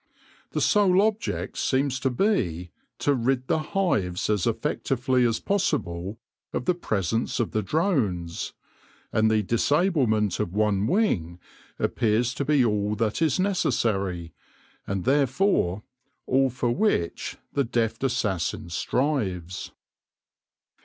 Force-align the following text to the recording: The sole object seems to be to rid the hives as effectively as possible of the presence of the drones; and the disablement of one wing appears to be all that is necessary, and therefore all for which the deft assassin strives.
The 0.53 0.61
sole 0.61 0.99
object 1.03 1.59
seems 1.59 1.99
to 1.99 2.09
be 2.09 2.71
to 2.97 3.13
rid 3.13 3.45
the 3.45 3.59
hives 3.59 4.31
as 4.31 4.47
effectively 4.47 5.23
as 5.25 5.39
possible 5.39 6.17
of 6.53 6.65
the 6.65 6.73
presence 6.73 7.39
of 7.39 7.51
the 7.51 7.61
drones; 7.61 8.53
and 9.13 9.29
the 9.29 9.43
disablement 9.43 10.39
of 10.39 10.53
one 10.53 10.87
wing 10.87 11.39
appears 11.77 12.33
to 12.33 12.43
be 12.43 12.65
all 12.65 12.95
that 12.95 13.21
is 13.21 13.39
necessary, 13.39 14.33
and 14.87 15.05
therefore 15.05 15.83
all 16.25 16.49
for 16.49 16.71
which 16.71 17.37
the 17.53 17.63
deft 17.63 18.03
assassin 18.03 18.71
strives. 18.71 19.71